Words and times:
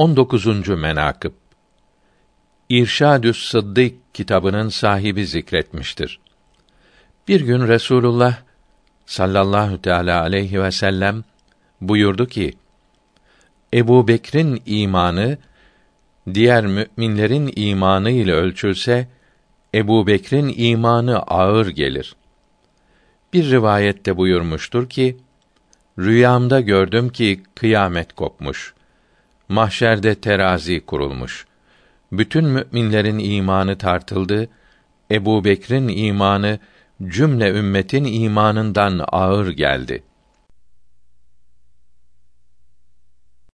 19. 0.00 0.68
menakıb 0.68 1.32
İrşadü's 2.68 3.48
Sıddık 3.50 4.14
kitabının 4.14 4.68
sahibi 4.68 5.26
zikretmiştir. 5.26 6.20
Bir 7.28 7.40
gün 7.40 7.68
Resulullah 7.68 8.38
sallallahu 9.06 9.82
teala 9.82 10.20
aleyhi 10.20 10.62
ve 10.62 10.70
sellem 10.70 11.24
buyurdu 11.80 12.26
ki: 12.26 12.52
Ebu 13.74 14.08
Bekir'in 14.08 14.62
imanı 14.66 15.38
diğer 16.34 16.66
müminlerin 16.66 17.52
imanı 17.56 18.10
ile 18.10 18.32
ölçülse 18.32 19.08
Ebu 19.74 20.06
Bekir'in 20.06 20.54
imanı 20.56 21.18
ağır 21.18 21.66
gelir. 21.66 22.16
Bir 23.32 23.50
rivayette 23.50 24.16
buyurmuştur 24.16 24.88
ki, 24.88 25.16
Rüyamda 25.98 26.60
gördüm 26.60 27.08
ki 27.08 27.42
kıyamet 27.54 28.12
kopmuş. 28.12 28.74
Mahşerde 29.50 30.14
terazi 30.14 30.80
kurulmuş. 30.80 31.46
Bütün 32.12 32.44
müminlerin 32.44 33.18
imanı 33.18 33.78
tartıldı. 33.78 34.48
Ebu 35.10 35.44
Bekir'in 35.44 35.88
imanı 35.88 36.58
cümle 37.08 37.50
ümmetin 37.50 38.04
imanından 38.04 39.00
ağır 39.12 39.50
geldi.'' 39.50 40.09